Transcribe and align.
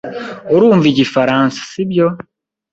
Urumva 0.55 0.85
igifaransa, 0.89 1.57
sibyo? 1.71 2.07